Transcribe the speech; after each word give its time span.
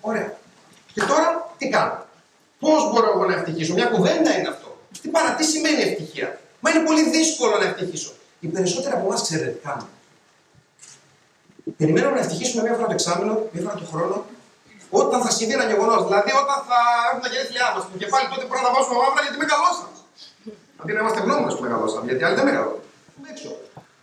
Ωραία. 0.00 0.36
Και 0.94 1.00
τώρα 1.00 1.54
τι 1.58 1.68
κάνω; 1.68 2.04
Πώς 2.60 2.90
μπορώ 2.90 3.10
εγώ 3.14 3.24
να 3.24 3.34
ευτυχήσω. 3.34 3.74
Μια 3.74 3.86
κουβέντα 3.86 4.38
είναι 4.38 4.48
αυτό. 4.48 4.78
Τι 5.02 5.08
παρά, 5.08 5.34
τι 5.34 5.44
σημαίνει 5.44 5.82
ευτυχία; 5.82 6.40
Μα 6.60 6.70
είναι 6.70 6.84
πολύ 6.84 7.10
δύσκολο 7.10 7.56
να 7.58 7.64
ευτυχήσω. 7.64 8.12
Οι 8.40 8.46
περισσότεροι 8.46 8.94
από 8.94 9.06
εμάς 9.06 9.22
ξέρετε 9.22 9.50
τι 9.50 9.60
κάνουν. 9.66 9.88
Περιμένουμε 11.76 12.14
να 12.14 12.20
ευτυχήσουμε 12.24 12.62
μία 12.62 12.74
φορά 12.76 12.86
το 12.86 12.92
εξάμεινο, 12.92 13.32
μία 13.52 13.62
φορά 13.64 13.74
το 13.82 13.86
χρόνο, 13.92 14.16
όταν 14.90 15.18
θα 15.24 15.30
συμβεί 15.36 15.52
ένα 15.58 15.66
γεγονός. 15.72 16.00
Δηλαδή, 16.06 16.30
όταν 16.42 16.58
θα 16.68 16.78
έχουμε 17.06 17.22
τα 17.24 17.28
γενέθλιά 17.32 17.66
μας 17.74 17.82
στο 17.86 17.96
κεφάλι, 18.02 18.26
τότε 18.32 18.44
πρέπει 18.50 18.64
να 18.68 18.72
βάζουμε 18.74 18.96
μαύρα 19.02 19.20
γιατί 19.26 19.38
μεγαλώσαμε. 19.44 19.94
Αντί 20.80 20.92
να 20.96 21.00
είμαστε 21.02 21.20
γνώμονε 21.24 21.52
που 21.56 21.62
μεγαλώσαμε, 21.66 22.04
γιατί 22.08 22.22
άλλοι 22.26 22.36
δεν 22.40 22.46
μεγαλώσαμε. 22.50 22.84
έξω. 23.32 23.50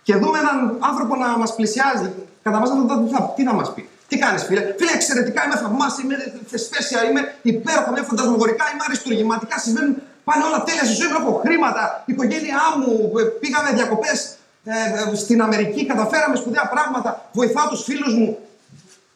Και 0.06 0.14
δούμε 0.22 0.38
έναν 0.44 0.58
άνθρωπο 0.90 1.14
να 1.24 1.28
μας 1.42 1.52
πλησιάζει. 1.58 2.10
Κατά 2.46 2.58
βάση 2.60 2.74
τι 3.06 3.10
θα, 3.16 3.20
τι 3.36 3.44
θα 3.48 3.54
μας 3.60 3.70
πει; 3.74 3.82
Τι 4.14 4.20
κάνεις, 4.20 4.44
φίλε; 4.44 4.62
Φίλε, 4.78 4.92
εξαιρετικά 5.00 5.46
είμαι 5.46 5.56
θαυμάσια, 5.56 6.04
είμαι 6.04 6.18
θεσπέσια, 6.52 7.00
είμαι 7.08 7.22
υπέροχα, 7.42 7.90
είμαι 7.90 8.02
φαντασμογορικά, 8.10 8.66
είμαι 8.72 8.84
αριστούργηματικά. 8.88 9.56
Συμβαίνουν 9.60 9.94
πάνε 10.24 10.44
όλα 10.44 10.64
τέλεια 10.64 10.86
στη 10.90 10.94
ζωή 10.94 11.08
μου. 11.12 11.18
Έχω 11.20 11.42
χρήματα, 11.46 12.04
η 12.06 12.12
οικογένειά 12.14 12.64
μου, 12.80 13.12
ε, 13.20 13.24
πήγαμε 13.24 13.70
διακοπές 13.80 14.20
ε, 14.64 14.72
ε, 15.12 15.16
στην 15.16 15.42
Αμερική, 15.42 15.86
καταφέραμε 15.86 16.36
σπουδαία 16.36 16.68
πράγματα, 16.74 17.30
βοηθάω 17.34 17.68
τους 17.68 17.84
φίλους 17.84 18.14
μου. 18.14 18.38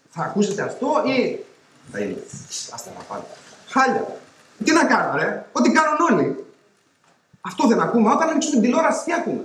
Θα 0.09 0.21
ακούσετε 0.23 0.61
αυτό 0.61 0.87
ή 1.05 1.39
θα 1.91 1.99
είναι. 1.99 2.17
Άστα 2.73 2.89
να 2.97 3.03
πάνε. 3.09 3.23
Χάλια. 3.67 4.05
Τι 4.63 4.71
να 4.71 4.83
κάνω, 4.85 5.17
ρε; 5.17 5.45
Ό,τι 5.51 5.69
κάνουν 5.71 5.97
όλοι. 6.09 6.45
Αυτό 7.41 7.67
δεν 7.67 7.79
ακούμε. 7.79 8.11
Όταν 8.11 8.29
ανοίξουμε 8.29 8.55
την 8.55 8.63
τηλεόραση, 8.63 9.03
τι 9.05 9.13
ακούμε; 9.13 9.43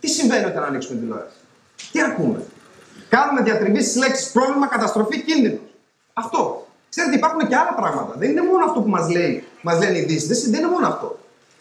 Τι 0.00 0.08
συμβαίνει 0.08 0.44
όταν 0.44 0.62
ανοίξουμε 0.64 0.94
την 0.94 1.04
τηλεόραση; 1.04 1.36
Τι 1.92 2.02
ακούμε; 2.02 2.40
Κάνουμε 3.08 3.42
διατριβή 3.42 3.82
στις 3.82 3.96
λέξεις 3.96 4.30
πρόβλημα, 4.30 4.66
καταστροφή, 4.66 5.22
κίνδυνος. 5.22 5.60
Αυτό. 6.12 6.66
Ξέρετε, 6.88 7.16
υπάρχουν 7.16 7.48
και 7.48 7.56
άλλα 7.56 7.74
πράγματα. 7.74 8.14
Δεν 8.16 8.30
είναι 8.30 8.42
μόνο 8.42 8.64
αυτό 8.64 8.80
που 8.80 8.88
μας 8.88 9.10
λέει, 9.10 9.44
μας 9.62 9.78
λένε 9.78 9.96
οι 9.98 10.00
ειδήσει. 10.00 10.50
Δεν 10.50 10.60
είναι 10.60 10.70
μόνο 10.70 10.86
αυτό. 10.86 11.18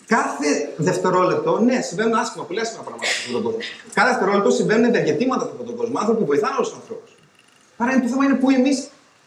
Κάθε 0.08 0.50
δευτερόλεπτο, 0.78 1.60
ναι, 1.60 1.82
συμβαίνουν 1.82 2.14
άσχημα, 2.14 2.44
πολύ 2.44 2.60
άσχημα 2.60 2.84
πράγματα 2.84 3.06
σε 3.06 3.18
αυτόν 3.20 3.34
τον 3.34 3.44
κόσμο. 3.44 3.60
Κάθε 3.94 4.10
δευτερόλεπτο 4.10 4.50
συμβαίνουν 4.50 4.86
ευεργετήματα 4.92 5.44
σε 5.46 5.52
αυτόν 5.52 5.66
τον 5.66 5.76
κόσμο. 5.76 5.96
Άνθρωποι 6.00 6.20
που 6.20 6.26
βοηθάνε 6.26 6.56
όλους 6.56 6.70
τους 6.70 6.78
ανθρώπους. 6.82 7.12
Άρα 7.78 8.00
το 8.02 8.08
θέμα 8.08 8.24
είναι 8.26 8.34
που 8.34 8.50
εμείς 8.50 8.78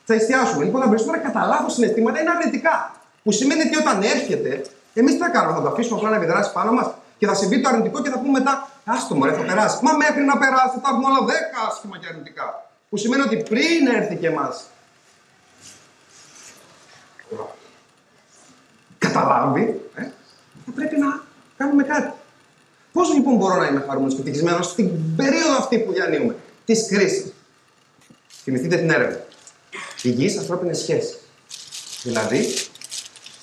θα 0.04 0.14
εστιάσουμε. 0.14 0.64
Λοιπόν, 0.64 0.80
τα 0.80 0.88
περισσότερα 0.88 1.18
κατά 1.18 1.46
λάθο 1.46 1.68
συναισθήματα 1.68 2.20
είναι 2.20 2.30
αρνητικά. 2.36 2.76
Που 3.22 3.32
σημαίνει 3.32 3.62
ότι 3.68 3.76
όταν 3.82 3.96
έρχεται, 4.02 4.62
εμείς 4.94 5.12
τι 5.12 5.18
θα 5.18 5.28
κάνουμε, 5.28 5.54
θα 5.56 5.62
το 5.62 5.68
αφήσουμε 5.68 5.96
απλά 5.98 6.10
να 6.10 6.16
επιδράσει 6.16 6.52
πάνω 6.52 6.72
μας 6.72 6.88
και 7.18 7.26
θα 7.26 7.34
συμβεί 7.34 7.60
το 7.60 7.68
αρνητικό 7.68 8.02
και 8.02 8.10
θα 8.10 8.18
πούμε 8.18 8.38
μετά, 8.38 8.70
Άστο 8.84 9.14
μωρέ, 9.14 9.32
θα 9.32 9.42
περάσει. 9.42 9.84
Μα 9.84 9.92
μέχρι 9.92 10.22
να 10.22 10.38
περάσει 10.38 10.78
θα 10.82 10.88
έχουμε 10.90 11.06
όλα 11.06 11.20
10 11.26 11.30
άσχημα 11.68 11.98
και 11.98 12.06
αρνητικά. 12.10 12.70
Που 12.88 12.96
σημαίνει 12.96 13.22
ότι 13.22 13.36
πριν 13.36 13.86
έρθει 13.94 14.16
και 14.16 14.26
εμάς. 14.26 14.64
Καταλάβει, 18.98 19.90
ε, 19.94 20.02
θα 20.64 20.72
πρέπει 20.74 20.98
να 20.98 21.22
κάνουμε 21.56 21.82
κάτι. 21.82 22.12
Πώς 22.92 23.14
λοιπόν 23.14 23.36
μπορώ 23.36 23.54
να 23.54 23.66
είμαι 23.66 23.84
χαρούμενος 23.86 24.14
και 24.14 24.20
ευτυχισμένος 24.20 24.66
στην 24.66 25.16
περίοδο 25.16 25.56
αυτή 25.58 25.78
που 25.78 25.92
διανύουμε, 25.92 26.36
της 26.64 26.88
κρίσης; 26.88 27.32
Θυμηθείτε 28.42 28.76
την 28.76 28.90
έρευνα. 28.90 29.24
Υγιείς 30.02 30.38
ανθρώπινες 30.38 30.78
σχέσεις. 30.78 31.18
Δηλαδή, 32.02 32.54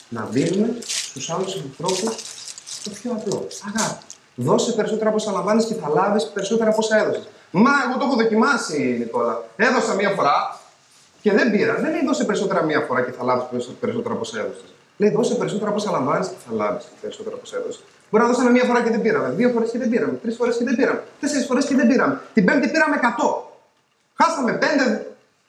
να 0.09 0.25
δίνουμε 0.25 0.77
στους 0.81 1.29
άλλους 1.29 1.55
ανθρώπους 1.55 2.34
το 2.86 2.91
πιο 3.00 3.11
απλό. 3.17 3.47
Αγάπη. 3.69 4.03
Δώσε 4.36 4.72
περισσότερα 4.72 5.09
από 5.11 5.17
όσα 5.22 5.31
λαμβάνεις 5.31 5.66
και 5.66 5.73
θα 5.81 5.89
λάβεις 5.97 6.23
περισσότερα 6.36 6.69
από 6.69 6.80
όσα 6.83 6.97
έδωσες. 7.02 7.27
Μα 7.52 7.72
εγώ 7.86 7.97
το 8.00 8.05
έχω 8.05 8.16
δοκιμάσει, 8.16 8.95
Νικόλα. 9.00 9.44
Έδωσα 9.55 9.94
μία 9.94 10.09
φορά 10.09 10.59
και 11.22 11.31
δεν 11.31 11.52
πήρα. 11.52 11.73
Δεν 11.73 11.92
λέει 11.92 12.05
δώσε 12.05 12.23
περισσότερα 12.30 12.64
μία 12.64 12.80
φορά 12.88 13.02
και 13.02 13.11
θα 13.11 13.23
λάβεις 13.23 13.66
περισσότερα 13.80 14.14
από 14.14 14.23
όσα 14.27 14.39
έδωσες. 14.39 14.69
Λέει 14.97 15.09
δώσε 15.09 15.36
περισσότερα 15.36 15.69
από 15.69 15.80
όσα 15.80 15.92
λαμβάνεις 15.92 16.27
και 16.27 16.39
θα 16.45 16.52
λάβεις 16.55 16.86
περισσότερα 17.02 17.36
από 17.36 17.44
όσα 17.47 17.58
έδωσες. 17.58 17.83
Μπορεί 18.09 18.23
να 18.23 18.30
δώσαμε 18.30 18.49
μία 18.49 18.64
φορά 18.64 18.80
και 18.83 18.89
δεν 18.89 19.02
πήραμε. 19.02 19.30
Δύο 19.30 19.49
φορές 19.49 19.70
και 19.71 19.77
δεν 19.77 19.89
πήραμε. 19.89 20.14
Τρεις 20.23 20.36
φορές 20.36 20.58
και 20.58 20.64
δεν 20.64 20.76
πήραμε. 20.76 21.04
Τέσσερις 21.20 21.45
φορές 21.45 21.65
και 21.65 21.76
δεν 21.76 21.88
πήραμε. 21.88 22.21
Την 22.33 22.45
πέμπτη 22.45 22.67
πήραμε 22.67 22.95
100. 22.95 23.04
Χάσαμε 24.20 24.52
πέντε 24.52 24.86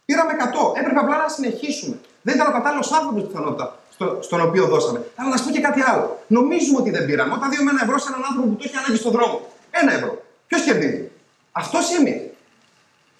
Πήραμε 0.07 0.33
100. 0.33 0.79
Έπρεπε 0.81 0.99
απλά 0.99 1.17
να 1.17 1.29
συνεχίσουμε. 1.29 1.97
Δεν 2.23 2.35
ήταν 2.35 2.47
ο 2.47 2.53
κατάλληλος 2.53 2.93
άνθρωπος 2.93 3.23
πιθανότητα 3.27 3.67
στο, 3.97 4.19
στον 4.23 4.41
οποίο 4.41 4.67
δώσαμε. 4.67 5.05
Αλλά 5.17 5.29
να 5.29 5.37
σου 5.37 5.45
πω 5.45 5.51
και 5.51 5.61
κάτι 5.61 5.81
άλλο. 5.83 6.23
Νομίζουμε 6.27 6.79
ότι 6.79 6.91
δεν 6.91 7.05
πήραμε. 7.05 7.33
Όταν 7.35 7.51
δίνουμε 7.51 7.71
ένα 7.71 7.81
ευρώ 7.83 7.99
σε 7.99 8.09
έναν 8.09 8.23
άνθρωπο 8.29 8.49
που 8.49 8.55
το 8.55 8.65
έχει 8.67 8.77
ανάγκη 8.77 8.97
στον 8.97 9.13
δρόμο. 9.13 9.41
Ένα 9.71 9.93
ευρώ. 9.93 10.23
Ποιος 10.47 10.63
κερδίζει; 10.63 11.11
Αυτός 11.53 11.91
ή 11.91 11.95
εμείς. 11.95 12.21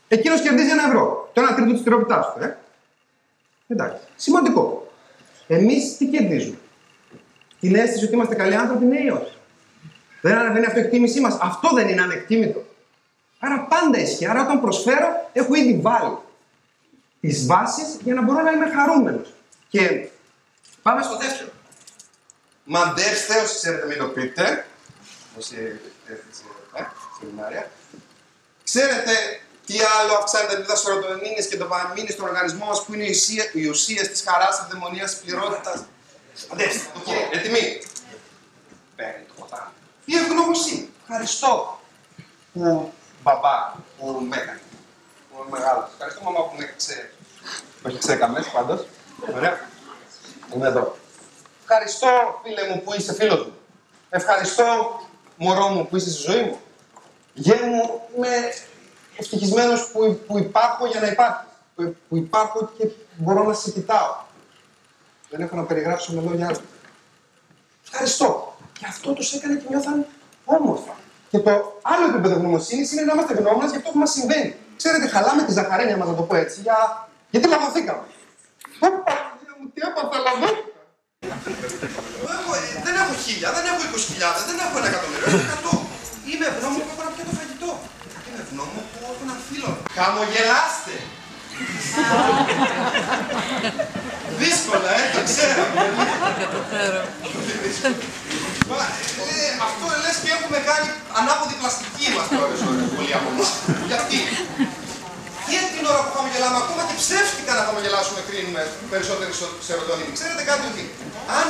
Εκείνος 0.09 0.41
κερδίζει 0.41 0.71
ένα 0.71 0.85
ευρώ. 0.87 1.31
Το 1.33 1.41
ένα 1.41 1.55
τρίτο 1.55 1.73
της 1.73 1.83
τυροπιτά 1.83 2.33
του. 2.35 2.43
Ε; 2.45 2.57
Εντάξει. 3.69 4.01
Σημαντικό. 4.17 4.93
Εμείς 5.47 5.97
τι 5.97 6.07
κερδίζουμε; 6.07 6.59
Την 7.61 7.75
αίσθηση 7.75 8.05
ότι 8.05 8.15
είμαστε 8.15 8.35
καλοί 8.35 8.55
άνθρωποι, 8.55 8.85
ναι 8.85 9.01
ή 9.01 9.09
όχι; 9.09 9.33
Δεν 10.21 10.37
ανεβαίνει 10.39 10.67
αυτό 10.67 10.79
η 10.79 10.83
εκτίμησή 10.83 11.21
μας. 11.21 11.39
Αυτό 11.41 11.69
δεν 11.75 11.89
είναι 11.89 12.03
ανεκτήμητο. 12.03 12.63
Άρα 13.39 13.67
πάντα 13.69 13.99
ισχύει. 13.99 14.27
Άρα 14.27 14.43
όταν 14.43 14.61
προσφέρω, 14.61 15.31
έχω 15.33 15.55
ήδη 15.55 15.79
βάλει 15.83 16.19
τις 17.21 17.47
βάσεις 17.47 17.99
για 18.05 18.15
να 18.15 18.23
μπορώ 18.23 18.43
να 18.43 18.51
είμαι 18.51 18.71
χαρούμενος. 18.71 19.35
Και 19.69 20.09
πάμε 20.87 21.03
στο 21.03 21.17
δεύτερο. 21.17 21.51
Μαντέρς 22.65 23.25
Θεός, 23.25 23.55
ξέρετε, 23.55 23.87
μην 23.87 23.99
το 23.99 24.09
πείτε. 24.09 24.67
Όσοι 25.39 25.81
ε, 26.07 26.15
σεμινάρια. 27.19 27.71
Ξέρετε 28.65 29.15
τι 29.67 29.77
άλλο 29.99 30.13
αυξάνει 30.13 30.47
τα 30.47 30.53
επίπεδα 30.53 30.77
σωρατονίνε 30.77 31.43
και 31.51 31.57
το 31.57 31.67
βαμίνη 31.69 32.11
στον 32.11 32.27
οργανισμό 32.29 32.65
μας 32.65 32.85
που 32.85 32.95
είναι 32.95 33.07
οι 33.53 33.67
ουσίε 33.67 34.07
της 34.07 34.23
χαράς, 34.27 34.61
ευδαιμονία, 34.61 35.05
της 35.05 35.17
πληρότητας. 35.17 35.85
Αντέστε, 36.53 36.89
το 36.95 37.01
πω. 37.01 37.13
Έτοιμοι. 37.33 37.83
Παίρνει 38.97 39.25
το 39.29 39.35
ποτάμι. 39.39 39.73
Η 40.05 40.17
ευγνωμοσύνη. 40.17 40.91
Ευχαριστώ 41.03 41.81
που 42.53 42.93
μπαμπά 43.23 43.73
που 43.99 44.27
με 44.29 44.37
έκανε 44.37 44.61
μεγάλος. 45.51 45.89
Ευχαριστώ 45.93 46.23
μαμά 46.23 46.41
που 46.49 46.57
με 46.59 46.65
έκλεισε. 46.65 47.11
Με 47.83 47.91
έκλεισε 47.91 48.17
καμές 48.17 48.47
πάντως. 48.47 48.87
Ωραία. 49.35 49.75
Είμαι 50.55 50.67
εδώ. 50.67 50.97
Ευχαριστώ 51.61 52.41
φίλε 52.43 52.75
μου 52.75 52.83
που 52.85 52.95
είσαι 52.95 53.15
φίλος 53.15 53.47
μου. 53.47 53.53
Ευχαριστώ 54.11 55.01
μωρό 55.37 55.69
μου 55.69 55.87
που 55.87 55.97
είσαι 55.97 56.11
στη 56.11 56.31
ζωή 56.31 56.43
μου. 56.43 56.59
Γέ 57.35 57.55
μου, 57.55 58.01
είμαι 58.17 58.29
ευτυχισμένος 59.17 59.91
που, 59.91 60.21
που 60.27 60.39
υπάρχω 60.39 60.87
για 60.87 61.01
να 61.01 61.07
υπάρχω. 61.07 61.45
Που, 61.75 61.97
που 62.09 62.17
υπάρχω 62.17 62.71
και 62.79 62.89
μπορώ 63.17 63.43
να 63.43 63.53
σε 63.53 63.71
κοιτάω. 63.71 64.15
Δεν 65.31 65.41
έχω 65.41 65.57
να 65.57 65.63
περιγράψω 65.63 66.13
με 66.13 66.21
λόγια 66.21 66.47
άλλα. 66.47 66.59
Ευχαριστώ. 67.85 68.57
Και 68.79 68.87
αυτό 68.89 69.13
τους 69.13 69.33
έκανε 69.35 69.55
και 69.55 69.67
νιώθαν 69.69 70.07
όμορφα. 70.45 70.95
Και 71.31 71.39
το 71.39 71.79
άλλο 71.83 72.09
επίπεδο 72.09 72.35
γνωμοσύνη 72.35 72.89
είναι 72.93 73.03
να 73.03 73.13
είμαστε 73.13 73.35
γνώμονες 73.35 73.71
για 73.71 73.79
αυτό 73.79 73.91
που 73.91 73.99
μας 73.99 74.11
συμβαίνει. 74.11 74.57
Ξέρετε, 74.77 75.07
χαλάμε 75.07 75.43
τη 75.43 75.53
ζαχαρένια 75.53 75.97
μας, 75.97 76.09
να 76.09 76.15
το 76.15 76.23
πω 76.23 76.35
έτσι, 76.35 76.61
για... 76.61 77.09
γιατί 77.31 77.49
λαβωθήκαμε. 77.49 78.03
Τι 79.77 79.83
έπαθα, 79.89 80.19
λαβώθηκα. 80.27 81.35
Δεν 82.87 82.95
έχω 83.03 83.15
χίλια, 83.25 83.49
δεν 83.57 83.65
έχω 83.71 83.81
είκοσι 83.87 84.07
χιλιάδες, 84.11 84.43
δεν 84.49 84.57
έχω 84.65 84.75
ένα 84.81 84.89
εκατομμύριο, 84.93 85.27
έχω 85.31 85.43
εκατό. 85.49 85.75
Είμαι 86.29 86.47
ευγνώμων 86.51 86.81
που 86.87 86.91
έχω 86.95 87.03
να 87.09 87.13
πιω 87.15 87.25
το 87.29 87.35
φαγητό. 87.39 87.71
Είμαι 88.27 88.41
ευγνώμων 88.45 88.83
που 88.91 88.97
έχω 89.11 89.23
ένα 89.27 89.37
φίλο. 89.49 89.71
Χαμογελάστε. 89.97 90.95
Δύσκολα, 94.43 94.91
ε, 95.01 95.05
το 95.15 95.21
ξέρω. 95.31 95.63
Ε, 99.23 99.49
αυτό 99.67 99.85
λες 100.03 100.17
και 100.23 100.31
έχουμε 100.37 100.59
κάνει 100.71 100.89
ανάποδη 101.19 101.55
πλαστική 101.61 102.07
μας 102.17 102.27
ώρες 102.43 102.61
ώρες, 102.69 102.87
πολλοί 102.97 103.13
από 103.19 103.29
εμάς. 103.35 103.51
Γιατί; 103.91 104.19
Και 105.49 105.59
την 105.73 105.83
ώρα 105.91 106.01
που 106.05 106.13
χαμογελάμε, 106.37 106.59
ακόμα 106.65 106.83
και 106.89 106.97
ψεύτικα 107.03 107.53
να 107.59 107.63
χαμογελάσουμε, 107.69 108.21
κρίνουμε 108.29 108.63
περισσότερη 108.93 109.33
σερωτονίνη. 109.67 110.11
Ξέρετε 110.19 110.43
κάτι 110.51 110.65
ότι 110.73 110.83
αν, 111.41 111.49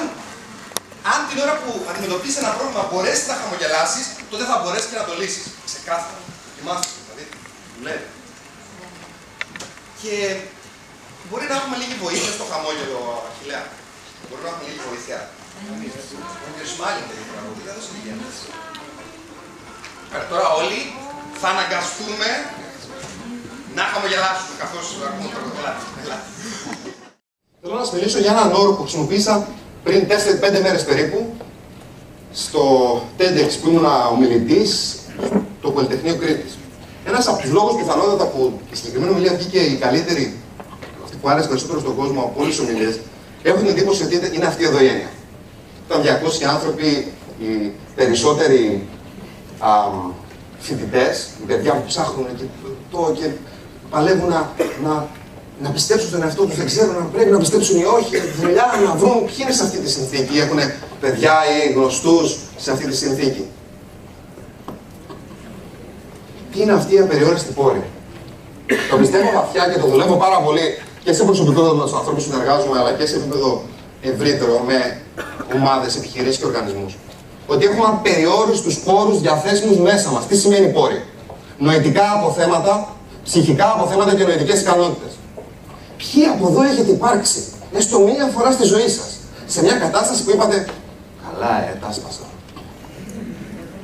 αν 1.13 1.19
την 1.29 1.39
ώρα 1.45 1.55
που 1.63 1.71
αντιμετωπίσει 1.91 2.39
ένα 2.43 2.53
πρόβλημα 2.57 2.83
μπορέσεις 2.91 3.27
να 3.31 3.37
χαμογελάσεις, 3.43 4.05
τότε 4.31 4.45
θα 4.51 4.57
μπορέσεις 4.61 4.89
και 4.91 4.99
να 5.01 5.07
το 5.09 5.15
λύσεις. 5.21 5.45
Ξεκάθαρα. 5.71 6.21
Θυμάστε, 6.57 6.89
δηλαδή. 7.03 7.25
Λέει. 7.87 8.01
Και 10.01 10.15
μπορεί 11.29 11.45
να 11.51 11.57
έχουμε 11.61 11.77
λίγη 11.81 11.97
βοήθεια 12.05 12.31
στο 12.37 12.45
χαμόγελο, 12.51 13.01
Αχιλέα. 13.29 13.65
Μπορεί 14.27 14.41
να 14.45 14.51
έχουμε 14.51 14.65
λίγη 14.69 14.81
βοήθεια. 14.91 15.19
Τώρα 20.31 20.49
όλοι 20.61 20.81
θα 21.41 21.49
αναγκαστούμε 21.55 22.29
να 23.79 23.83
χαμογελάσουμε 23.93 24.55
καθώς 24.63 24.85
ακούμε 25.09 25.29
το 25.33 25.39
Θέλω 27.61 27.75
να 27.79 27.85
σας 27.85 27.95
μιλήσω 27.95 28.19
για 28.25 28.33
έναν 28.37 28.49
όρο 28.61 28.73
που 28.73 28.83
χρησιμοποίησα 28.83 29.35
πριν 29.85 30.01
4-5 30.09 30.61
μέρες 30.63 30.85
περίπου 30.85 31.19
στο 32.33 32.63
TEDx 33.19 33.51
που 33.61 33.69
ήμουν 33.69 33.87
ομιλητής 34.13 34.99
το 35.63 35.71
Πολυτεχνείο 35.71 36.17
Κρήτης. 36.17 36.53
Ένας 37.05 37.29
από 37.29 37.39
τους 37.43 37.51
λόγους 37.51 37.75
πιθανότατα 37.81 38.27
που 38.27 38.61
η 38.73 38.77
συγκεκριμένη 38.77 39.13
ομιλία 39.13 39.35
βγήκε 39.35 39.59
η 39.59 39.77
καλύτερη 39.77 40.25
που 41.21 41.29
άρεσε 41.29 41.49
περισσότερο 41.49 41.81
στον 41.81 41.97
κόσμο 41.97 42.21
από 42.21 42.41
όλες 42.41 42.57
τις 42.57 42.65
ομιλίες, 42.65 42.99
έχω 43.43 43.59
την 43.59 43.67
εντύπωση 43.67 44.03
ότι 44.03 44.15
είναι 44.37 44.47
αυτή 44.47 44.65
εδώ 44.65 44.81
η 44.81 44.87
έννοια. 44.87 45.11
Ήταν 45.87 46.03
200 46.03 46.45
άνθρωποι, 46.55 47.13
οι 47.41 47.73
περισσότεροι 47.95 48.89
φοιτητές, 50.59 51.29
οι 51.43 51.45
παιδιά 51.47 51.73
που 51.73 51.85
ψάχνουν 51.87 52.27
και, 52.37 52.45
το, 52.91 53.13
και 53.19 53.27
παλεύουν 53.97 54.29
να, 54.29 54.51
να, 54.85 55.09
να 55.65 55.71
πιστέψουν 55.71 56.09
στον 56.09 56.23
εαυτό 56.23 56.43
τους, 56.45 56.57
δεν 56.57 56.67
ξέρουν 56.67 56.97
αν 56.97 57.11
πρέπει 57.13 57.31
να 57.31 57.39
πιστέψουν 57.39 57.77
ή 57.81 57.85
όχι, 57.85 58.15
δουλειά 58.41 58.67
να 58.87 58.95
βρουν 59.01 59.19
ποιοι 59.27 59.41
είναι 59.43 59.53
σε 59.59 59.63
αυτή 59.67 59.79
τη 59.79 59.91
συνθήκη, 59.91 60.39
έχουν 60.39 60.59
παιδιά 61.01 61.35
ή 61.55 61.73
γνωστούς 61.73 62.39
σε 62.57 62.71
αυτή 62.71 62.87
τη 62.91 62.97
συνθήκη. 62.97 63.45
Τι 66.53 66.61
είναι 66.63 66.73
αυτή 66.73 66.95
η 66.95 66.99
απεριόριστη 66.99 67.53
πόρη; 67.53 67.83
Το 68.91 68.97
πιστεύω 68.97 69.29
βαθιά 69.35 69.65
και 69.73 69.79
το 69.81 69.87
δουλεύω 69.87 70.17
πάρα 70.17 70.39
πολύ 70.41 70.67
και 71.05 71.13
σε 71.13 71.25
προσωπικό 71.25 71.61
επίπεδο 71.61 71.77
με 71.77 71.83
τους 71.83 71.95
ανθρώπους 71.99 72.25
που 72.25 72.31
συνεργάζομαι, 72.31 72.79
αλλά 72.79 72.93
και 72.93 73.07
σε 73.07 73.17
επίπεδο 73.17 73.63
ευρύτερο 74.01 74.55
με 74.67 74.79
ομάδες, 75.55 75.97
επιχειρήσεις 75.97 76.39
και 76.39 76.47
οργανισμούς. 76.47 76.97
Ότι 77.47 77.65
έχουμε 77.65 77.87
απεριόριστους 77.87 78.79
πόρους 78.79 79.21
διαθέσιμους 79.21 79.79
μέσα 79.79 80.11
μας. 80.11 80.27
Τι 80.27 80.37
σημαίνει 80.37 80.69
πόροι. 80.69 81.03
Νοητικά 81.59 82.13
αποθέματα, 82.13 82.96
ψυχικά 83.27 83.67
αποθέματα 83.73 84.15
και 84.15 84.25
νοητικέ 84.25 84.53
ικανότητες. 84.53 85.13
Ποιοι 85.97 86.25
από 86.25 86.49
εδώ 86.49 86.63
έχετε 86.63 86.91
υπάρξει, 86.91 87.41
έστω 87.77 87.99
μία 87.99 88.27
φορά 88.35 88.51
στη 88.51 88.65
ζωή 88.65 88.89
σας, 88.89 89.11
σε 89.47 89.63
μια 89.63 89.75
κατάσταση 89.75 90.25
που 90.25 90.31
είπατε 90.31 90.67
Καλά, 91.25 91.53
ε, 91.63 91.79
τα 91.81 91.93
σπάσα. 91.93 92.27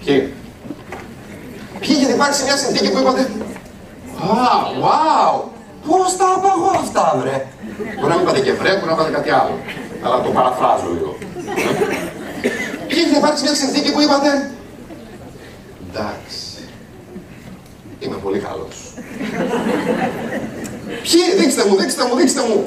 Ποιοι; 0.05 0.35
Ποιοι 1.81 1.95
έχετε 1.97 2.13
υπάρξει 2.13 2.39
σε 2.39 2.45
μια 2.45 2.57
συνθήκη 2.57 2.91
που 2.91 2.99
είπατε 2.99 3.31
Α, 4.21 4.45
wow, 4.83 5.35
πώς 5.87 6.17
τα 6.17 6.27
απαγώ 6.37 6.71
αυτά, 6.85 7.17
βρε. 7.21 7.47
Μπορεί 7.99 8.11
να 8.13 8.17
μην 8.17 8.25
είπατε 8.25 8.41
και 8.41 8.53
βρε, 8.53 8.71
μπορεί 8.77 8.87
να 8.87 8.93
είπατε 8.93 9.11
κάτι 9.11 9.31
άλλο. 9.31 9.55
Αλλά 10.03 10.21
το 10.23 10.31
παραφράζω 10.31 10.89
λίγο. 10.95 11.17
Ποιοι 12.89 12.99
έχετε 13.03 13.19
υπάρξει 13.19 13.43
μια 13.43 13.55
συνθήκη 13.55 13.93
που 13.93 14.01
είπατε 14.01 14.51
Εντάξει. 15.89 16.52
Είμαι 18.05 18.19
πολύ 18.25 18.39
καλός. 18.47 18.77
Ποιοι, 21.05 21.23
δείξτε 21.39 21.63
μου, 21.67 21.75
δείξτε 21.81 22.03
μου, 22.07 22.15
δείξτε 22.21 22.43
μου. 22.49 22.59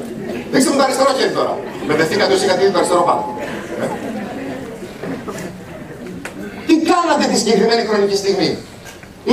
Δείξτε 0.52 0.70
μου 0.72 0.78
το 0.80 0.84
αριστερό 0.88 1.12
χέρι 1.18 1.34
τώρα. 1.40 1.54
Μπερδευτήκατε 1.86 2.34
όσοι 2.34 2.46
είχατε 2.46 2.70
το 2.76 2.78
αριστερό 2.82 3.04
πάνω. 3.10 3.24
Τι 6.68 6.76
κάνατε 6.92 7.26
τη 7.32 7.36
συγκεκριμένη 7.42 7.82
χρονική 7.90 8.16
στιγμή; 8.24 8.50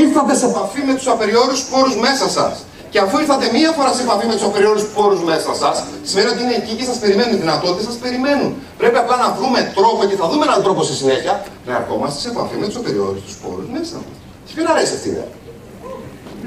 Ήρθατε 0.02 0.32
σε 0.40 0.46
επαφή 0.52 0.80
με 0.88 0.94
τους 0.98 1.06
απεριόριστους 1.14 1.68
πόρους 1.72 1.96
μέσα 2.06 2.26
σας. 2.36 2.54
Και 2.92 2.98
αφού 3.04 3.14
ήρθατε 3.22 3.46
μία 3.56 3.70
φορά 3.76 3.90
σε 3.96 4.02
επαφή 4.06 4.26
με 4.30 4.34
τους 4.36 4.46
απεριόριστους 4.50 4.92
πόρους 4.96 5.22
μέσα 5.30 5.50
σας, 5.62 5.76
σημαίνει 6.08 6.28
ότι 6.32 6.40
είναι 6.44 6.56
εκεί 6.60 6.72
και 6.78 6.84
σας 6.90 6.98
περιμένουν. 7.02 7.32
Οι 7.36 7.40
δυνατότητες 7.44 7.84
σας 7.90 7.96
περιμένουν. 8.04 8.50
Πρέπει 8.80 8.98
απλά 9.02 9.16
να 9.24 9.28
βρούμε 9.36 9.60
τρόπο 9.78 10.00
και 10.10 10.16
θα 10.20 10.26
δούμε 10.30 10.44
έναν 10.48 10.60
τρόπο 10.66 10.80
στη 10.88 10.94
συνέχεια 11.00 11.34
να 11.66 11.72
ερχόμαστε 11.80 12.18
σε 12.24 12.28
επαφή 12.34 12.56
με 12.62 12.66
τους 12.68 12.76
απεριόριστους 12.80 13.34
πόρους 13.42 13.66
μέσα 13.74 13.96
μας. 14.02 14.16
Και 14.46 14.52
ποιον 14.54 14.66
αρέσει 14.72 14.92
αυτή 14.98 15.08
η 15.08 15.12
ιδέα. 15.14 15.30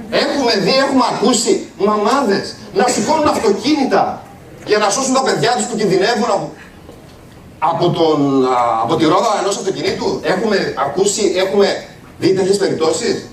Έχουμε 0.09 0.53
δει, 0.63 0.75
έχουμε 0.75 1.03
ακούσει 1.13 1.67
μαμάδες 1.77 2.55
να 2.73 2.87
σηκώνουν 2.87 3.27
αυτοκίνητα 3.27 4.21
για 4.65 4.77
να 4.77 4.89
σώσουν 4.89 5.13
τα 5.13 5.23
παιδιά 5.23 5.51
τους 5.55 5.65
που 5.65 5.75
κινδυνεύουν 5.75 6.29
από, 6.31 6.51
από, 7.59 7.89
τον, 7.89 8.47
από 8.83 8.95
τη 8.95 9.05
ρόδα 9.05 9.39
ενός 9.41 9.57
αυτοκινήτου. 9.57 10.19
Έχουμε 10.23 10.73
ακούσει, 10.77 11.33
έχουμε 11.35 11.83
δει 12.19 12.33
τέτοιες 12.33 12.57
περιπτώσεις. 12.57 13.25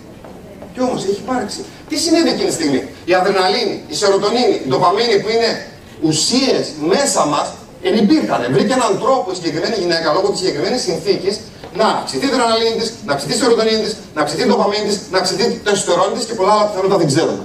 Κι 0.73 0.81
όμως 0.81 1.03
έχει 1.05 1.21
υπάρξει. 1.27 1.65
Τι 1.89 1.97
συνέβη 1.97 2.29
εκείνη 2.29 2.49
τη 2.49 2.55
στιγμή; 2.55 2.89
Η 3.05 3.15
αδρεναλίνη, 3.15 3.85
η 3.89 3.95
σερωτονίνη, 3.95 4.61
η 4.65 4.69
ντοπαμίνη 4.69 5.21
που 5.21 5.29
είναι 5.29 5.67
ουσίες 6.03 6.73
μέσα 6.81 7.27
μας 7.27 7.53
ενυπήρχαν. 7.89 8.41
Βρήκε 8.55 8.73
έναν 8.81 8.93
τρόπο 9.03 9.27
η 9.31 9.35
συγκεκριμένη 9.39 9.77
γυναίκα 9.83 10.13
λόγω 10.17 10.29
της 10.31 10.39
συγκεκριμένης 10.41 10.83
συνθήκης 10.89 11.35
να 11.81 11.87
αυξηθεί 11.87 12.25
η 12.27 12.29
αδρεναλίνη 12.33 12.77
της, 12.81 12.89
να 13.07 13.13
αυξηθεί 13.15 13.33
η 13.37 13.39
σερωτονίνη 13.41 13.83
της, 13.87 13.93
να 14.15 14.21
αυξηθεί 14.23 14.43
η 14.47 14.49
ντοπαμίνη 14.49 14.87
της, 14.89 14.99
να 15.13 15.19
αυξηθεί 15.19 15.45
το 15.65 15.71
εσωτερόνι 15.75 16.15
της 16.19 16.25
και 16.29 16.35
πολλά 16.39 16.53
άλλα 16.55 16.65
πιθανότητα 16.69 16.99
δεν 17.03 17.09
ξέρουμε. 17.13 17.45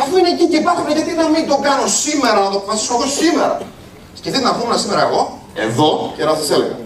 Αφού 0.00 0.12
είναι 0.18 0.30
εκεί 0.34 0.46
και 0.50 0.58
υπάρχουν, 0.62 0.86
γιατί 0.96 1.12
να 1.22 1.26
μην 1.34 1.42
το 1.50 1.56
κάνω 1.66 1.86
σήμερα, 2.04 2.38
να 2.44 2.50
το 2.52 2.56
αποφασίσω 2.60 2.94
εγώ 2.94 3.06
σήμερα. 3.20 3.54
Σκεφτείτε 4.18 4.44
να 4.44 4.54
πούμε 4.56 4.76
σήμερα 4.82 5.02
εγώ, 5.06 5.22
εδώ 5.66 6.12
και 6.16 6.24
να 6.24 6.34
σας 6.34 6.50
έλεγα. 6.50 6.76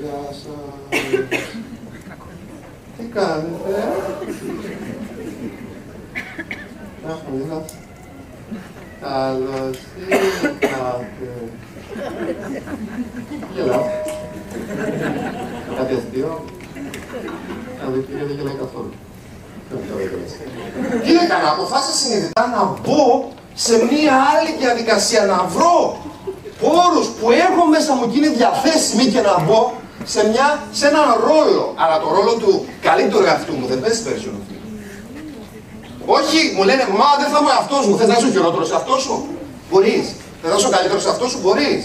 Γεια 0.00 0.20
σας. 0.30 0.56
Τι 2.96 3.04
κάνετε; 3.14 3.74
Αχ, 7.10 7.18
Καλώς 9.00 9.78
ήρθατε. 10.08 10.68
Γελάω. 13.54 13.84
Κάτι 15.76 15.94
αστείο. 15.94 16.44
Να 17.82 17.90
δείτε 17.90 18.12
γιατί 18.16 18.24
δεν 18.24 18.36
γελάει 18.36 18.54
καθόλου. 18.54 18.92
Τι 21.04 21.12
έκανα, 21.24 21.50
αποφάσισα 21.50 21.96
συνειδητά 21.98 22.46
να 22.46 22.62
μπω 22.80 23.28
σε 23.54 23.74
μία 23.76 24.14
άλλη 24.32 24.50
διαδικασία, 24.58 25.24
να 25.24 25.44
βρω 25.54 25.98
πόρους 26.60 27.06
που 27.06 27.30
έχω 27.30 27.66
μέσα 27.66 27.94
μου 27.94 28.10
και 28.10 28.18
είναι 28.18 28.28
διαθέσιμοι 28.28 29.04
και 29.04 29.20
να 29.20 29.40
μπω 29.44 29.72
σε, 30.04 30.28
μια, 30.28 30.62
σε 30.72 30.86
έναν 30.86 31.08
ρόλο. 31.28 31.74
Αλλά 31.76 32.00
το 32.00 32.08
ρόλο 32.16 32.32
του 32.34 32.66
καλύτερου 32.80 33.24
εαυτού 33.24 33.52
μου 33.52 33.66
δεν 33.66 33.80
παίζει 33.80 34.02
περισσότερο. 34.02 34.49
Όχι, 36.18 36.38
μου 36.56 36.64
λένε, 36.68 36.84
μα 37.00 37.08
δεν 37.20 37.28
θα 37.32 37.38
είμαι 37.40 37.54
αυτός 37.62 37.82
μου. 37.86 37.94
Θε 37.98 38.04
να 38.06 38.14
είσαι 38.16 38.26
ο 38.30 38.32
χειρότερο 38.34 38.64
αυτός 38.80 39.00
σου. 39.06 39.14
Μπορείς. 39.70 40.06
Θε 40.40 40.46
να 40.50 40.56
είσαι 40.56 40.68
ο 40.70 40.72
καλύτερο 40.76 41.00
αυτός 41.12 41.28
σου. 41.30 41.38
Μπορείς. 41.42 41.82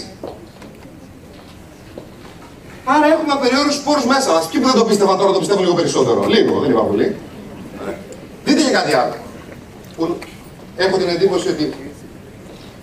Άρα 2.94 3.06
έχουμε 3.14 3.32
απεριόριστους 3.38 3.84
πόρου 3.86 4.04
μέσα 4.14 4.28
μας. 4.34 4.44
Ποιοι 4.48 4.60
που 4.60 4.66
δεν 4.70 4.78
το 4.80 4.84
πίστευαν 4.88 5.16
τώρα 5.20 5.32
το 5.32 5.40
πιστεύουν 5.42 5.62
λίγο 5.66 5.76
περισσότερο. 5.80 6.20
Λίγο, 6.34 6.52
δεν 6.62 6.70
είπα 6.70 6.82
πολύ. 6.90 7.06
Δείτε 8.44 8.60
και 8.66 8.72
κάτι 8.78 8.92
άλλο. 9.00 9.16
Που 9.96 10.02
έχω 10.76 10.96
την 10.96 11.08
εντύπωση 11.14 11.48
ότι 11.48 11.64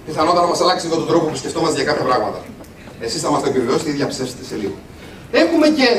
πιθανότατα 0.06 0.42
να 0.42 0.48
μας 0.48 0.62
αλλάξει 0.62 0.86
λίγο 0.86 0.98
τον 0.98 1.08
τρόπο 1.08 1.26
που 1.26 1.36
σκεφτόμαστε 1.36 1.76
για 1.76 1.88
κάποια 1.90 2.06
πράγματα. 2.10 2.40
Εσείς 3.00 3.22
θα 3.22 3.30
μα 3.32 3.38
το 3.42 3.48
επιβεβαιώσετε 3.48 3.90
ή 3.90 3.94
διαψεύσετε 3.94 4.44
σε 4.50 4.56
λίγο. 4.56 4.76
Έχουμε 5.32 5.68
και 5.68 5.90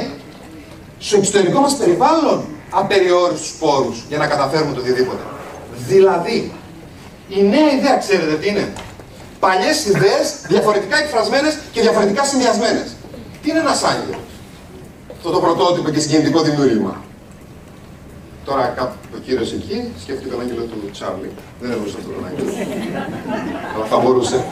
στο 0.98 1.16
εξωτερικό 1.16 1.60
μας 1.60 1.74
περιβάλλον 1.76 2.44
απεριόριστους 2.70 3.52
πόρου 3.60 3.92
για 4.08 4.18
να 4.18 4.26
καταφέρουμε 4.26 4.72
το 4.74 4.80
οτιδήποτε. 4.80 5.22
Δηλαδή, 5.76 6.52
η 7.28 7.42
νέα 7.42 7.70
ιδέα, 7.72 7.96
ξέρετε 7.96 8.34
τι 8.34 8.48
είναι; 8.48 8.72
Παλιές 9.40 9.86
ιδέες 9.86 10.34
διαφορετικά 10.48 10.96
εκφρασμένες 10.98 11.58
και 11.72 11.80
διαφορετικά 11.80 12.24
συνδυασμένες. 12.24 12.88
Τι 13.42 13.50
είναι 13.50 13.58
ένα 13.58 13.70
άγγελο, 13.70 14.18
αυτό 15.12 15.30
το 15.30 15.38
πρωτότυπο 15.40 15.90
και 15.90 16.00
συγκινητικό 16.00 16.40
δημιούργημα. 16.42 17.02
Τώρα 18.44 18.92
ο 19.14 19.18
κύριος 19.24 19.52
εκεί 19.52 19.92
σκέφτηκε 20.02 20.30
τον 20.30 20.40
άγγελο 20.40 20.62
του 20.62 20.90
Τσάρλι. 20.92 21.30
Δεν 21.60 21.70
εννοούσε 21.70 21.96
αυτόν 21.98 22.14
τον 22.14 22.24
άγγελο. 22.26 22.50
Αλλά 23.74 23.84
θα 23.84 23.98
μπορούσε. 23.98 24.44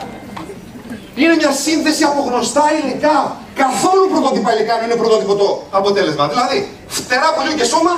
Είναι 1.15 1.35
μια 1.35 1.51
σύνθεση 1.51 2.03
από 2.03 2.21
γνωστά 2.29 2.63
υλικά. 2.79 3.37
Καθόλου 3.55 4.09
πρωτότυπα 4.11 4.55
υλικά 4.55 4.83
είναι 4.83 4.95
πρωτότυπο 4.95 5.35
το 5.35 5.63
αποτέλεσμα. 5.71 6.27
Δηλαδή, 6.27 6.69
φτερά 6.87 7.33
πολύ 7.37 7.53
και 7.53 7.63
σώμα 7.63 7.93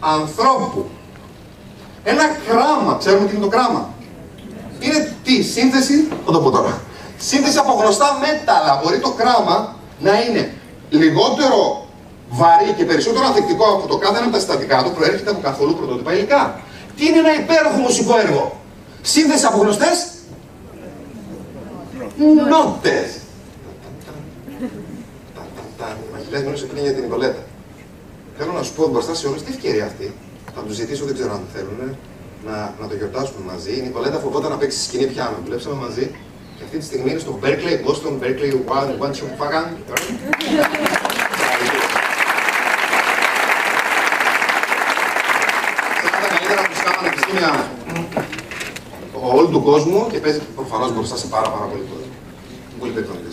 ανθρώπου. 0.00 0.90
Ένα 2.12 2.24
κράμα, 2.48 2.96
ξέρουμε 2.98 3.26
τι 3.26 3.34
είναι 3.34 3.44
το 3.44 3.50
κράμα. 3.56 3.94
Είναι 4.80 5.14
τι, 5.24 5.42
σύνθεση, 5.42 6.08
θα 6.26 6.32
το 6.32 6.40
πω 6.40 6.50
τώρα. 6.50 6.80
Σύνθεση 7.18 7.58
από 7.58 7.72
γνωστά 7.72 8.18
μέταλλα. 8.20 8.80
Μπορεί 8.82 8.98
το 8.98 9.10
κράμα 9.10 9.76
να 9.98 10.22
είναι 10.22 10.52
λιγότερο 10.90 11.86
βαρύ 12.28 12.72
και 12.76 12.84
περισσότερο 12.84 13.26
ανθεκτικό 13.26 13.64
από 13.74 13.86
το 13.86 13.96
κάθε 13.96 14.16
ένα 14.16 14.24
από 14.24 14.32
τα 14.32 14.38
συστατικά 14.38 14.82
του 14.82 14.90
προέρχεται 14.90 15.30
από 15.30 15.40
καθόλου 15.40 15.74
πρωτότυπα 15.74 16.12
υλικά. 16.12 16.60
Τι 16.96 17.06
είναι 17.06 17.18
ένα 17.18 17.34
υπέροχο 17.34 17.78
μουσικό 17.78 18.18
έργο; 18.18 18.60
Σύνθεση 19.02 19.46
από 19.46 19.58
γνωστές 19.58 20.06
νότες. 22.48 23.08
Μα 26.32 26.40
μόνο 26.44 26.56
σε 26.56 26.64
πριν 26.64 26.82
για 26.82 26.92
την 26.92 27.02
Νικολέτα. 27.02 27.42
Θέλω 28.38 28.52
να 28.52 28.62
σου 28.62 28.72
πω 28.72 28.88
μπροστά 28.88 29.14
σε 29.14 29.26
όλου 29.26 29.36
τι 29.36 29.52
ευκαιρία 29.52 29.84
αυτή. 29.84 30.14
Θα 30.58 30.64
τους 30.64 30.76
ζητήσω, 30.76 31.04
δεν 31.04 31.14
ξέρω 31.14 31.32
αν 31.32 31.44
θέλουν, 31.54 31.96
να, 32.46 32.74
να 32.80 32.86
το 32.88 32.94
γιορτάσουμε 32.94 33.40
μαζί. 33.52 33.72
Η 33.78 33.80
Νικολέτα 33.80 34.18
φοβόταν 34.18 34.50
να 34.50 34.56
παίξει 34.56 34.82
σκηνή 34.82 35.06
πιάνο. 35.06 35.36
Δουλέψαμε 35.44 35.74
μαζί 35.74 36.04
και 36.56 36.62
αυτή 36.64 36.78
τη 36.78 36.84
στιγμή 36.84 37.10
είναι 37.10 37.18
στο 37.18 37.38
Berkeley, 37.42 37.76
Boston, 37.86 38.14
Berkeley, 38.22 38.52
One, 38.76 38.90
One, 39.04 39.12
Two, 39.16 39.28
Fagan. 39.40 39.66
Σε 46.00 46.06
τα 46.12 46.18
καλύτερα 46.28 46.62
μουσικά 46.68 46.90
πανεπιστήμια 46.96 47.70
όλου 49.12 49.48
του 49.50 49.62
κόσμου 49.62 50.06
και 50.10 50.18
παίζει 50.18 50.40
προφανώς 50.54 50.92
μπροστά 50.94 51.16
σε 51.16 51.26
πάρα, 51.26 51.48
πάρα 51.50 51.64
πολύ 51.64 51.82
κόσμο. 51.90 52.12
Πολύ 52.78 52.92
περιττώνεται. 52.92 53.28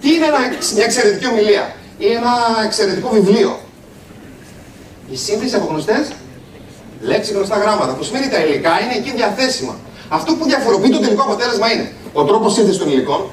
Τι 0.00 0.14
είναι 0.14 0.26
ένα, 0.26 0.38
μια 0.74 0.84
εξαιρετική 0.84 1.26
ομιλία; 1.26 1.74
Ή 1.98 2.06
ένα 2.06 2.32
εξαιρετικό 2.64 3.08
βιβλίο. 3.08 3.64
Η 5.10 5.16
σύνθεση 5.16 5.54
από 5.54 5.66
γνωστές 5.66 6.12
λέξει 7.00 7.32
γνωστά 7.32 7.56
γράμματα. 7.56 7.92
Που 7.92 8.02
σημαίνει 8.02 8.28
τα 8.28 8.38
υλικά 8.44 8.80
είναι 8.82 8.94
εκεί 8.94 9.10
διαθέσιμα. 9.16 9.74
Αυτό 10.08 10.34
που 10.34 10.44
διαφοροποιεί 10.44 10.90
το 10.90 10.98
τελικό 10.98 11.22
αποτέλεσμα 11.22 11.72
είναι 11.72 11.92
ο 12.12 12.24
τρόπος 12.24 12.52
σύνθεσης 12.52 12.78
των 12.78 12.88
υλικών, 12.90 13.30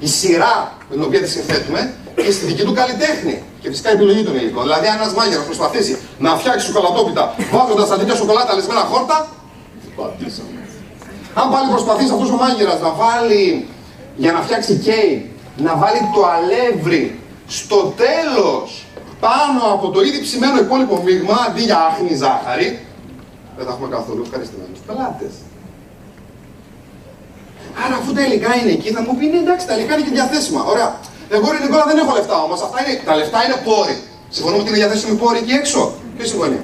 η 0.00 0.06
σειρά 0.06 0.72
με 0.88 0.94
την 0.94 1.04
οποία 1.04 1.20
τη 1.20 1.28
συνθέτουμε 1.28 1.94
και 2.14 2.22
η 2.22 2.28
αισθητική 2.28 2.62
του 2.62 2.72
καλλιτέχνη. 2.72 3.42
Και 3.60 3.68
φυσικά 3.68 3.90
η 3.90 3.92
επιλογή 3.92 4.22
των 4.22 4.34
υλικών. 4.34 4.62
Δηλαδή, 4.62 4.86
αν 4.86 4.96
ένας 5.00 5.12
μάγειρας 5.14 5.44
προσπαθήσει 5.44 5.98
να 6.18 6.36
φτιάξει 6.36 6.66
σοκολατόπιτα 6.66 7.34
βάζοντας 7.52 7.90
αντί 7.90 8.14
σοκολάτα 8.14 8.54
λεσμένα 8.54 8.80
χόρτα, 8.80 9.28
πατήσαμε. 9.96 10.60
Αν 11.34 11.50
πάλι 11.50 11.70
προσπαθήσει 11.70 12.12
αυτός 12.12 12.30
ο 12.30 12.36
μάγειρας 12.36 12.80
να 12.80 12.90
βάλει 12.90 13.68
για 14.16 14.32
να 14.32 14.40
φτιάξει 14.40 14.74
κέι, 14.74 15.30
να 15.56 15.76
βάλει 15.76 16.00
το 16.14 16.26
αλεύρι 16.26 17.20
στο 17.46 17.94
τέλος 17.96 18.86
πάνω 19.20 19.62
από 19.74 19.90
το 19.90 20.00
ήδη 20.00 20.20
ψημένο 20.20 20.58
υπόλοιπο 20.58 21.02
μείγμα 21.04 21.36
αντί 21.48 21.62
για 21.62 21.78
άχνη 21.88 22.14
ζάχαρη, 22.14 22.86
δεν 23.56 23.64
θα 23.66 23.72
έχουμε 23.72 23.88
καθόλου 23.96 24.22
ευχαριστημένους 24.26 24.78
πελάτες. 24.86 25.32
Άρα 27.84 27.94
αφού 28.00 28.12
τα 28.12 28.22
υλικά 28.26 28.56
είναι 28.56 28.70
εκεί, 28.70 28.90
θα 28.90 29.02
μου 29.02 29.16
πει 29.18 29.26
ναι, 29.26 29.38
εντάξει, 29.38 29.66
τα 29.66 29.74
υλικά 29.76 29.94
είναι 29.94 30.04
και 30.06 30.10
διαθέσιμα. 30.10 30.64
Ωραία. 30.64 30.98
Εγώ 31.30 31.50
ρε 31.52 31.58
Νικόλα 31.58 31.84
δεν 31.86 31.98
έχω 31.98 32.12
λεφτά 32.14 32.42
όμως. 32.42 32.62
Αυτά 32.62 32.78
είναι, 32.82 33.00
τα 33.04 33.14
λεφτά 33.16 33.44
είναι 33.44 33.56
πόροι. 33.64 34.02
Συμφωνούμε 34.28 34.60
ότι 34.62 34.68
είναι 34.70 34.78
διαθέσιμοι 34.78 35.14
πόροι 35.16 35.38
εκεί 35.38 35.52
έξω. 35.52 35.92
Ποιο 36.16 36.26
συμφωνεί. 36.26 36.60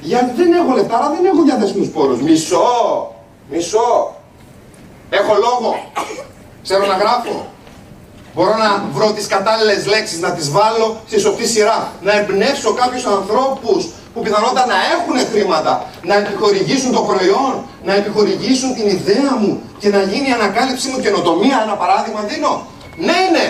Γιατί 0.00 0.32
δεν 0.40 0.52
έχω 0.52 0.72
λεφτά, 0.74 0.96
άρα 0.96 1.08
δεν 1.14 1.24
έχω 1.24 1.42
διαθέσιμους 1.42 1.88
πόρους. 1.88 2.22
Μισό. 2.22 3.14
Μισό. 3.50 4.16
Έχω 5.10 5.34
λόγο. 5.34 5.70
Ξέρω 6.62 6.86
να 6.86 6.96
γράφω. 6.96 7.51
Μπορώ 8.34 8.56
να 8.56 8.84
βρω 8.92 9.12
τις 9.12 9.26
κατάλληλες 9.26 9.86
λέξεις, 9.86 10.20
να 10.20 10.30
τις 10.32 10.50
βάλω 10.50 11.00
στη 11.06 11.20
σωστή 11.20 11.46
σειρά. 11.46 11.92
Να 12.02 12.12
εμπνεύσω 12.18 12.72
κάποιους 12.72 13.04
ανθρώπους 13.06 13.88
που 14.14 14.20
πιθανότατα 14.20 14.66
να 14.66 14.78
έχουν 14.94 15.16
χρήματα, 15.32 15.86
να 16.02 16.14
επιχορηγήσουν 16.14 16.92
το 16.92 17.00
προϊόν, 17.00 17.52
να 17.84 17.94
επιχορηγήσουν 17.94 18.74
την 18.74 18.86
ιδέα 18.86 19.32
μου 19.40 19.62
και 19.78 19.88
να 19.88 20.02
γίνει 20.02 20.28
η 20.28 20.32
ανακάλυψή 20.32 20.88
μου 20.88 21.00
καινοτομία. 21.00 21.58
Ένα 21.66 21.74
παράδειγμα 21.82 22.20
δίνω. 22.20 22.66
Ναι, 22.96 23.20
ναι. 23.34 23.46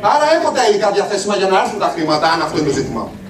Άρα 0.00 0.26
έχω 0.36 0.50
τα 0.50 0.68
υλικά 0.68 0.90
διαθέσιμα 0.90 1.36
για 1.36 1.46
να 1.46 1.60
έρθουν 1.60 1.78
τα 1.78 1.90
χρήματα, 1.94 2.32
αν 2.32 2.42
αυτό 2.42 2.58
είναι 2.58 2.68
το 2.68 2.74
ζήτημα 2.74 3.00
μου. 3.00 3.23